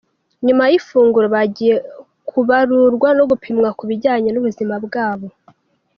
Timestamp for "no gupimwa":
3.17-3.69